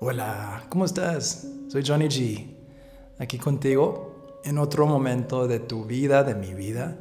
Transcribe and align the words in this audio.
Hola, 0.00 0.66
¿cómo 0.68 0.84
estás? 0.84 1.46
Soy 1.68 1.82
Johnny 1.86 2.06
G, 2.06 2.54
aquí 3.18 3.38
contigo 3.38 4.40
en 4.44 4.58
otro 4.58 4.86
momento 4.86 5.46
de 5.46 5.60
tu 5.60 5.84
vida, 5.84 6.24
de 6.24 6.34
mi 6.34 6.52
vida. 6.54 6.98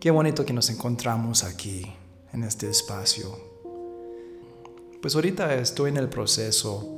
Qué 0.00 0.10
bonito 0.10 0.46
que 0.46 0.52
nos 0.52 0.70
encontramos 0.70 1.44
aquí, 1.44 1.84
en 2.32 2.44
este 2.44 2.70
espacio. 2.70 3.36
Pues 5.02 5.14
ahorita 5.14 5.54
estoy 5.56 5.90
en 5.90 5.96
el 5.98 6.08
proceso 6.08 6.96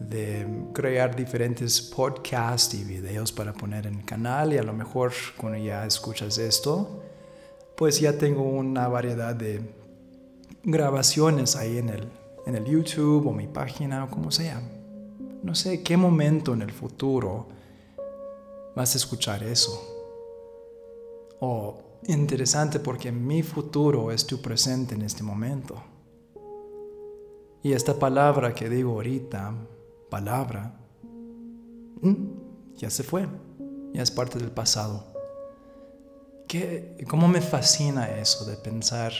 de 0.00 0.46
crear 0.72 1.14
diferentes 1.14 1.80
podcasts 1.80 2.74
y 2.74 2.84
videos 2.84 3.32
para 3.32 3.52
poner 3.52 3.86
en 3.86 4.00
el 4.00 4.04
canal 4.04 4.52
y 4.52 4.58
a 4.58 4.62
lo 4.62 4.72
mejor 4.72 5.12
cuando 5.36 5.58
ya 5.58 5.86
escuchas 5.86 6.38
esto, 6.38 7.02
pues 7.76 8.00
ya 8.00 8.18
tengo 8.18 8.42
una 8.42 8.88
variedad 8.88 9.34
de 9.34 9.60
grabaciones 10.62 11.56
ahí 11.56 11.78
en 11.78 11.90
el, 11.90 12.08
en 12.46 12.54
el 12.56 12.64
YouTube 12.64 13.26
o 13.26 13.32
mi 13.32 13.46
página 13.46 14.04
o 14.04 14.10
como 14.10 14.30
sea 14.30 14.60
no 15.46 15.54
sé 15.54 15.82
qué 15.82 15.96
momento 15.96 16.54
en 16.54 16.62
el 16.62 16.72
futuro 16.72 17.46
vas 18.74 18.94
a 18.94 18.98
escuchar 18.98 19.44
eso. 19.44 19.80
O 21.40 22.00
interesante 22.08 22.80
porque 22.80 23.12
mi 23.12 23.44
futuro 23.44 24.10
es 24.10 24.26
tu 24.26 24.42
presente 24.42 24.96
en 24.96 25.02
este 25.02 25.22
momento. 25.22 25.80
Y 27.62 27.72
esta 27.72 27.94
palabra 27.94 28.54
que 28.54 28.68
digo 28.68 28.92
ahorita, 28.92 29.54
palabra, 30.10 30.80
ya 32.76 32.90
se 32.90 33.04
fue, 33.04 33.28
ya 33.92 34.02
es 34.02 34.10
parte 34.10 34.38
del 34.38 34.50
pasado. 34.50 35.15
¿Qué, 36.46 36.96
¿Cómo 37.08 37.28
me 37.28 37.40
fascina 37.40 38.18
eso 38.18 38.44
de 38.44 38.56
pensar 38.56 39.12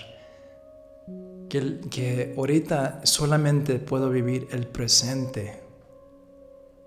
que, 1.49 1.81
que 1.91 2.35
ahorita 2.37 3.01
solamente 3.05 3.79
puedo 3.79 4.11
vivir 4.11 4.49
el 4.53 4.67
presente 4.67 5.67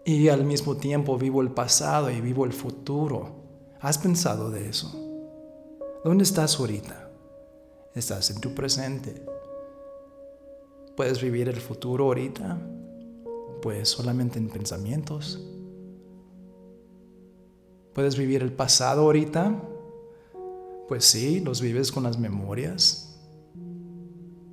y 0.05 0.29
al 0.29 0.43
mismo 0.43 0.75
tiempo 0.77 1.17
vivo 1.17 1.41
el 1.41 1.51
pasado 1.51 2.09
y 2.09 2.21
vivo 2.21 2.45
el 2.45 2.53
futuro. 2.53 3.29
¿Has 3.79 3.97
pensado 3.97 4.49
de 4.49 4.67
eso? 4.67 4.91
¿Dónde 6.03 6.23
estás 6.23 6.59
ahorita? 6.59 7.09
Estás 7.93 8.31
en 8.31 8.41
tu 8.41 8.55
presente. 8.55 9.23
¿Puedes 10.95 11.21
vivir 11.21 11.47
el 11.47 11.61
futuro 11.61 12.05
ahorita? 12.05 12.57
Pues 13.61 13.89
solamente 13.89 14.39
en 14.39 14.49
pensamientos. 14.49 15.39
¿Puedes 17.93 18.17
vivir 18.17 18.41
el 18.41 18.51
pasado 18.51 19.03
ahorita? 19.03 19.61
Pues 20.89 21.05
sí, 21.05 21.39
los 21.39 21.61
vives 21.61 21.91
con 21.91 22.01
las 22.01 22.17
memorias. 22.17 23.15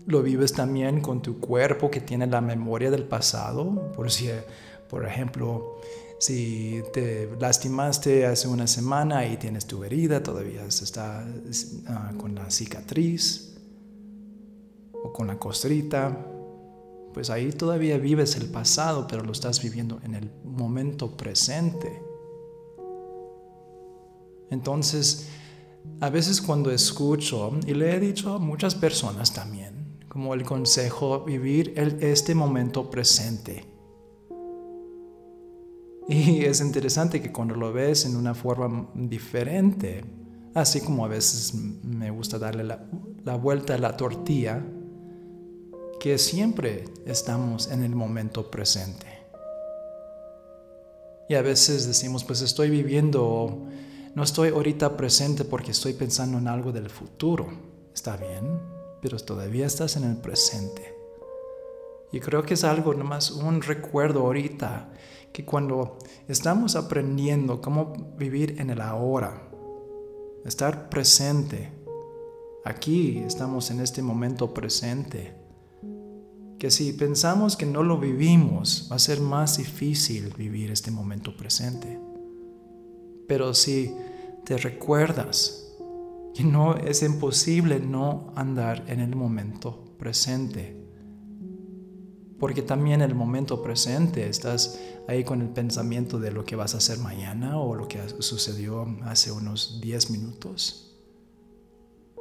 Lo 0.07 0.23
vives 0.23 0.53
también 0.53 1.01
con 1.01 1.23
tu 1.23 1.41
cuerpo 1.41 1.91
que 1.91 2.03
tiene 2.03 2.27
la 2.27 2.43
memoria 2.43 2.91
del 2.91 3.05
pasado, 3.05 3.91
por 3.95 4.11
si 4.11 4.29
por 4.91 5.07
ejemplo, 5.07 5.79
si 6.19 6.83
te 6.93 7.31
lastimaste 7.41 8.27
hace 8.27 8.49
una 8.49 8.67
semana 8.67 9.27
y 9.27 9.39
tienes 9.39 9.65
tu 9.67 9.83
herida, 9.83 10.23
todavía 10.23 10.65
está 10.67 11.27
ah, 11.89 12.13
con 12.19 12.35
la 12.35 12.51
cicatriz 12.51 13.57
o 14.93 15.15
con 15.15 15.29
la 15.29 15.39
costrita, 15.39 16.27
pues 17.15 17.31
ahí 17.31 17.51
todavía 17.51 17.97
vives 17.97 18.37
el 18.37 18.51
pasado, 18.51 19.07
pero 19.09 19.25
lo 19.25 19.33
estás 19.33 19.63
viviendo 19.63 20.01
en 20.05 20.15
el 20.15 20.31
momento 20.45 21.17
presente. 21.17 22.03
Entonces, 24.51 25.29
a 26.01 26.11
veces 26.11 26.41
cuando 26.41 26.71
escucho, 26.71 27.53
y 27.67 27.75
le 27.75 27.95
he 27.95 28.01
dicho 28.01 28.35
a 28.35 28.39
muchas 28.39 28.75
personas 28.75 29.33
también, 29.33 29.99
como 30.09 30.35
el 30.35 30.45
consejo, 30.45 31.25
vivir 31.25 31.75
este 32.01 32.35
momento 32.35 32.91
presente 32.91 33.77
y 36.09 36.45
es 36.45 36.61
interesante 36.61 37.21
que 37.21 37.33
cuando 37.33 37.57
lo 37.57 37.73
ves 37.73 38.05
en 38.05 38.17
una 38.17 38.35
forma 38.35 38.89
diferente, 38.95 40.05
así 40.55 40.81
como 40.81 41.05
a 41.05 41.09
veces 41.09 41.53
me 41.55 42.11
gusta 42.11 42.39
darle 42.39 42.63
la, 42.63 43.37
vuelta 43.37 43.75
a 43.75 43.79
la 43.79 43.97
tortilla, 43.97 44.65
que 45.99 46.17
siempre 46.19 46.85
estamos 47.07 47.69
en 47.73 47.83
el 47.83 47.97
momento 47.97 48.51
presente. 48.51 49.07
Y 51.29 51.35
a 51.35 51.43
veces 51.43 51.89
decimos, 51.89 52.23
pues 52.23 52.41
estoy 52.41 52.71
viviendo, 52.71 53.67
no 54.17 54.23
estoy 54.23 54.49
ahorita 54.49 54.97
presente 54.97 55.45
porque 55.45 55.73
estoy 55.73 55.93
pensando 55.93 56.39
en 56.39 56.49
algo 56.49 56.73
del 56.73 56.89
futuro. 56.89 57.49
Está 57.95 58.17
bien, 58.17 58.59
pero 59.03 59.19
todavía 59.19 59.67
estás 59.67 59.99
en 59.99 60.05
el 60.05 60.17
presente. 60.17 60.95
Y 62.13 62.21
creo 62.21 62.43
que 62.43 62.55
es 62.55 62.65
algo 62.65 62.95
nomás 62.95 63.31
un 63.31 63.61
recuerdo 63.61 64.21
ahorita 64.21 64.91
que 65.35 65.45
cuando 65.45 65.99
estamos 66.29 66.77
aprendiendo 66.77 67.61
cómo 67.61 68.15
vivir 68.17 68.59
en 68.59 68.71
el 68.71 68.81
ahora, 68.81 69.51
estar 70.47 70.89
presente, 70.89 71.71
aquí 72.65 73.19
estamos 73.19 73.71
en 73.71 73.81
este 73.81 74.01
momento 74.01 74.55
presente, 74.55 75.35
que 76.59 76.71
si 76.71 76.95
pensamos 76.95 77.55
que 77.55 77.67
no 77.67 77.83
lo 77.83 77.99
vivimos, 77.99 78.89
va 78.91 78.97
a 78.97 78.99
ser 78.99 79.21
más 79.21 79.59
difícil 79.59 80.33
vivir 80.39 80.71
este 80.71 80.91
momento 80.91 81.37
presente. 81.37 82.16
Pero 83.27 83.55
si 83.55 83.95
te 84.45 84.57
recuerdas 84.57 85.75
que 86.35 86.45
no 86.45 86.77
es 86.77 87.03
imposible 87.03 87.81
no 87.81 88.33
andar 88.37 88.85
en 88.89 89.01
el 89.01 89.17
momento 89.17 89.85
presente, 89.99 90.77
porque 92.39 92.63
también 92.63 93.01
en 93.01 93.11
el 93.11 93.17
momento 93.17 93.63
presente 93.63 94.29
estás 94.29 94.79
ahí 95.09 95.25
con 95.25 95.41
el 95.41 95.49
pensamiento 95.49 96.19
de 96.19 96.31
lo 96.31 96.45
que 96.45 96.57
vas 96.57 96.75
a 96.75 96.79
hacer 96.79 96.99
mañana 96.99 97.59
o 97.59 97.75
lo 97.75 97.89
que 97.89 98.01
sucedió 98.21 98.87
hace 99.05 99.33
unos 99.33 99.81
10 99.81 100.11
minutos. 100.11 100.95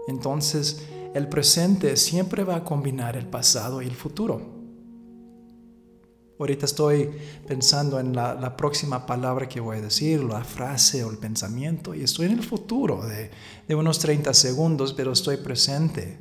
Entonces, 0.07 0.85
el 1.13 1.27
presente 1.27 1.97
siempre 1.97 2.43
va 2.43 2.57
a 2.57 2.63
combinar 2.63 3.17
el 3.17 3.27
pasado 3.27 3.81
y 3.81 3.87
el 3.87 3.95
futuro. 3.95 4.54
Ahorita 6.37 6.65
estoy 6.65 7.11
pensando 7.47 7.97
en 7.97 8.13
la, 8.13 8.57
próxima 8.57 9.05
palabra 9.05 9.47
que 9.47 9.61
voy 9.61 9.77
a 9.77 9.81
decir, 9.81 10.21
la 10.21 10.43
frase 10.43 11.03
o 11.05 11.09
el 11.09 11.17
pensamiento, 11.17 11.95
y 11.95 12.03
estoy 12.03 12.25
en 12.25 12.33
el 12.33 12.43
futuro 12.43 13.01
de, 13.05 13.31
unos 13.73 13.99
30 13.99 14.33
segundos, 14.33 14.93
pero 14.93 15.13
estoy 15.13 15.37
presente. 15.37 16.19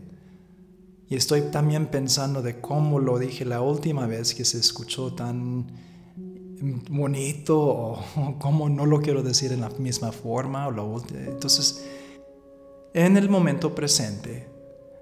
Y 1.09 1.17
estoy 1.17 1.43
también 1.51 1.89
pensando 1.89 2.43
de 2.43 2.61
cómo 2.61 3.01
lo 3.01 3.19
dije 3.19 3.45
la 3.45 3.61
última 3.61 4.07
vez 4.07 4.35
que 4.35 4.45
se 4.45 4.59
escuchó 4.59 5.13
tan 5.15 5.67
bonito 6.89 7.59
o 7.61 8.39
cómo 8.39 8.69
no 8.69 8.87
lo 8.87 9.01
quiero 9.01 9.23
decir 9.23 9.53
en 9.53 9.63
la 9.63 9.71
misma 9.71 10.13
forma. 10.13 10.69
O 10.69 11.03
Entonces, 11.13 11.85
en 12.95 13.17
el 13.17 13.29
momento 13.29 13.75
presente, 13.75 14.49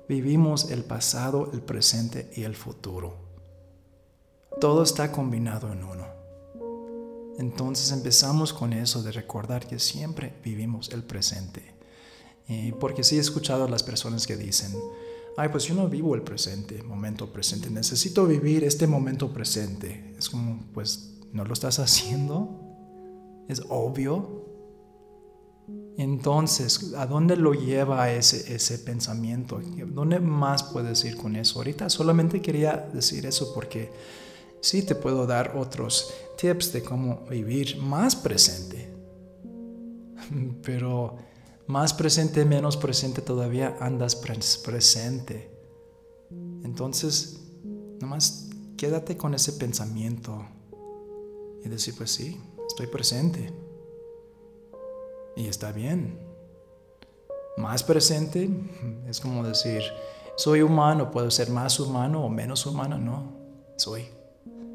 vivimos 0.09 0.71
el 0.71 0.85
pasado, 0.85 1.51
el 1.53 1.61
presente 1.61 2.31
y 2.35 2.45
el 2.45 2.57
futuro. 2.57 3.32
Todo 4.63 4.85
está 4.85 5.11
combinado 5.11 5.73
en 5.73 5.83
uno. 5.83 6.07
Entonces 7.37 7.91
empezamos 7.91 8.53
con 8.53 8.73
eso 8.73 9.03
de 9.03 9.11
recordar 9.11 9.67
que 9.67 9.81
siempre 9.81 10.35
vivimos 10.45 10.91
el 10.91 11.03
presente. 11.03 11.75
Y 12.47 12.71
porque 12.71 13.03
sí 13.03 13.17
he 13.17 13.21
escuchado 13.21 13.65
a 13.65 13.69
las 13.69 13.83
personas 13.83 14.25
que 14.25 14.37
dicen, 14.37 14.73
ay, 15.37 15.49
pues 15.49 15.65
yo 15.65 15.75
no 15.75 15.89
vivo 15.89 16.15
el 16.15 16.23
presente, 16.23 16.81
momento 16.85 17.33
presente, 17.33 17.71
necesito 17.71 18.25
vivir 18.25 18.63
este 18.63 18.87
momento 18.87 19.33
presente. 19.33 20.15
Es 20.17 20.31
como, 20.31 20.61
pues, 20.73 21.11
¿no 21.33 21.45
lo 21.45 21.55
estás 21.55 21.81
haciendo? 21.81 22.61
Es 23.49 23.63
obvio. 23.69 24.47
Entonces, 25.99 26.95
¿a 26.97 27.07
dónde 27.07 27.35
lo 27.35 27.55
lleva 27.55 28.13
ese, 28.13 28.55
ese 28.55 28.79
pensamiento? 28.79 29.61
¿Dónde 29.89 30.21
más 30.21 30.63
puedes 30.63 31.05
ir 31.05 31.17
con 31.17 31.35
eso? 31.35 31.59
Ahorita 31.59 31.91
solamente 31.91 32.41
quería 32.41 32.77
decir 32.77 33.27
eso 33.27 33.53
porque 33.53 33.91
sí 34.63 34.83
te 34.83 34.95
puedo 34.95 35.27
dar 35.27 35.57
otros 35.57 36.15
tips 36.39 36.73
de 36.73 36.83
cómo 36.83 37.27
vivir 37.29 37.77
más 37.77 38.17
presente. 38.17 38.89
Pero 40.63 41.17
más 41.67 41.93
presente, 41.93 42.45
menos 42.45 42.77
presente, 42.77 43.21
todavía 43.21 43.77
andas 43.81 44.17
presente. 44.17 45.51
Entonces, 46.65 47.41
nomás 48.01 48.49
quédate 48.77 49.17
con 49.17 49.35
ese 49.35 49.53
pensamiento 49.55 50.47
y 51.65 51.69
decir, 51.69 51.95
pues 51.97 52.13
sí, 52.13 52.41
estoy 52.67 52.87
presente. 52.87 53.53
Y 55.37 55.49
está 55.49 55.73
bien. 55.73 56.21
Más 57.57 57.83
presente 57.83 58.49
es 59.09 59.21
como 59.21 59.43
decir, 59.43 59.83
soy 60.37 60.63
humano, 60.63 61.11
puedo 61.11 61.31
ser 61.33 61.51
más 61.51 61.81
humano 61.81 62.25
o 62.25 62.29
menos 62.29 62.65
humano. 62.65 62.97
No, 62.97 63.33
soy 63.77 64.22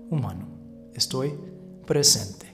humano. 0.09 0.47
Estoy 0.93 1.33
presente. 1.85 2.47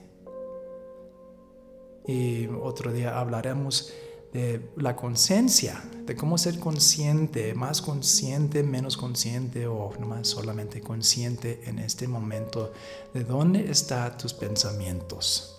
Y 2.06 2.46
otro 2.46 2.92
día 2.92 3.18
hablaremos 3.18 3.92
de 4.32 4.72
la 4.76 4.96
conciencia, 4.96 5.82
de 6.04 6.16
cómo 6.16 6.36
ser 6.36 6.58
consciente, 6.58 7.54
más 7.54 7.80
consciente, 7.80 8.62
menos 8.64 8.96
consciente 8.96 9.66
o 9.66 9.92
más 10.00 10.28
solamente 10.28 10.80
consciente 10.80 11.62
en 11.64 11.78
este 11.78 12.08
momento 12.08 12.72
de 13.14 13.24
dónde 13.24 13.70
están 13.70 14.18
tus 14.18 14.34
pensamientos. 14.34 15.50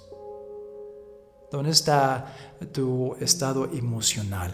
¿Dónde 1.51 1.71
está 1.71 2.35
tu 2.73 3.15
estado 3.21 3.65
emocional? 3.71 4.53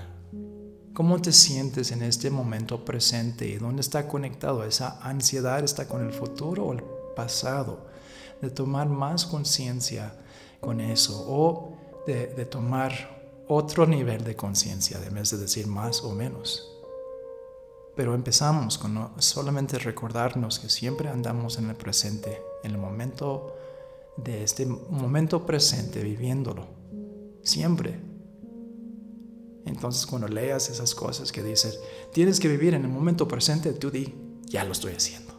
¿Cómo 0.94 1.20
te 1.20 1.32
sientes 1.32 1.92
en 1.92 2.04
este 2.04 2.30
momento 2.30 2.86
presente 2.86 3.48
y 3.48 3.58
dónde 3.58 3.82
está 3.82 4.08
conectado? 4.08 4.64
¿Esa 4.64 5.00
ansiedad 5.02 5.64
está 5.64 5.88
con 5.88 6.06
el 6.06 6.14
futuro 6.14 6.66
o 6.66 6.74
el 6.74 6.84
pasado? 7.16 7.88
De 8.42 8.50
tomar 8.50 8.90
más 8.90 9.26
conciencia 9.26 10.14
con 10.60 10.80
eso 10.80 11.26
o 11.28 11.78
de, 12.06 12.46
tomar 12.46 12.92
otro 13.48 13.86
nivel 13.86 14.24
de 14.24 14.36
conciencia, 14.36 15.00
en 15.06 15.14
vez 15.14 15.32
de 15.32 15.38
decir 15.38 15.68
más 15.68 16.04
o 16.04 16.14
menos. 16.14 16.68
Pero 17.96 18.16
empezamos 18.16 18.78
con 18.78 19.12
solamente 19.18 19.78
recordarnos 19.78 20.60
que 20.60 20.70
siempre 20.70 21.10
andamos 21.10 21.58
en 21.58 21.70
el 21.70 21.76
presente, 21.76 22.42
en 22.64 22.72
el 22.72 22.78
momento 22.78 23.56
de 24.18 24.44
este 24.44 24.66
momento 24.66 25.46
presente, 25.46 26.02
viviéndolo. 26.02 26.68
Siempre. 27.44 28.00
Entonces 29.66 30.06
cuando 30.06 30.28
leas 30.28 30.70
esas 30.70 30.96
cosas 30.96 31.32
que 31.32 31.44
dices, 31.44 31.80
tienes 32.14 32.40
que 32.40 32.48
vivir 32.48 32.74
en 32.74 32.84
el 32.84 32.90
momento 32.90 33.28
presente, 33.28 33.74
tú 33.74 33.92
di, 33.92 34.16
ya 34.46 34.64
lo 34.64 34.72
estoy 34.72 34.94
haciendo. 34.94 35.31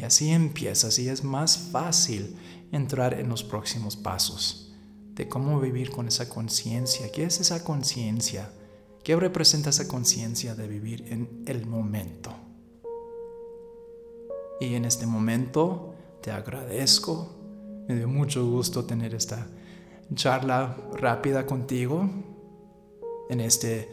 Y 0.00 0.04
así 0.04 0.30
empiezas 0.30 0.98
y 0.98 1.10
es 1.10 1.24
más 1.24 1.58
fácil 1.58 2.34
entrar 2.72 3.12
en 3.20 3.28
los 3.28 3.44
próximos 3.44 3.96
pasos 3.96 4.72
de 5.14 5.28
cómo 5.28 5.60
vivir 5.60 5.90
con 5.90 6.08
esa 6.08 6.30
conciencia. 6.30 7.12
¿Qué 7.12 7.24
es 7.24 7.38
esa 7.38 7.62
conciencia? 7.64 8.50
¿Qué 9.04 9.14
representa 9.14 9.68
esa 9.68 9.88
conciencia 9.88 10.54
de 10.54 10.68
vivir 10.68 11.04
en 11.10 11.42
el 11.44 11.66
momento? 11.66 12.32
Y 14.58 14.74
en 14.74 14.86
este 14.86 15.04
momento 15.04 15.94
te 16.22 16.30
agradezco. 16.30 17.36
Me 17.86 17.96
dio 17.96 18.08
mucho 18.08 18.48
gusto 18.48 18.86
tener 18.86 19.14
esta 19.14 19.48
charla 20.14 20.78
rápida 20.94 21.44
contigo 21.44 22.08
en 23.28 23.40
este 23.40 23.90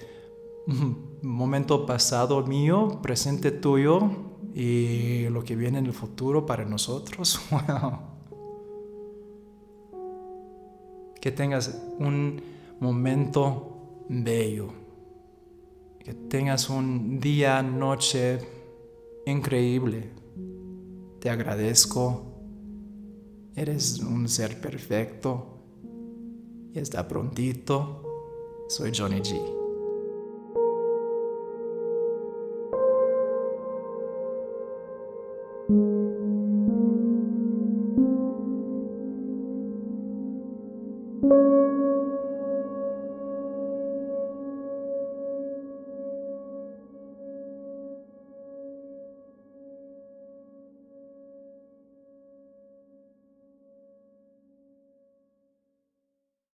momento 1.21 1.85
pasado 1.85 2.45
mío, 2.45 3.01
presente 3.01 3.51
tuyo 3.51 4.36
y 4.59 5.29
lo 5.29 5.43
que 5.43 5.55
viene 5.55 5.77
en 5.77 5.85
el 5.85 5.93
futuro 5.93 6.45
para 6.45 6.65
nosotros. 6.65 7.39
Que 11.19 11.31
tengas 11.31 11.83
un 11.99 12.41
momento 12.79 14.05
bello. 14.07 14.69
Que 15.99 16.13
tengas 16.13 16.69
un 16.69 17.19
día, 17.19 17.61
noche 17.61 18.39
increíble. 19.25 20.11
Te 21.19 21.29
agradezco. 21.29 22.23
Eres 23.55 23.99
un 23.99 24.29
ser 24.29 24.61
perfecto. 24.61 25.57
Y 26.73 26.79
está 26.79 27.07
prontito. 27.07 28.03
Soy 28.69 28.91
Johnny 28.95 29.19
G. 29.19 29.56